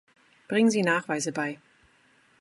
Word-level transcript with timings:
Bringen 0.47 0.71
Sie 0.71 0.81
Nachweise 0.81 1.31
bei. 1.31 1.59